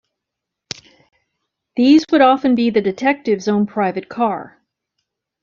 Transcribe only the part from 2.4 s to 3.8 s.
be the detective's own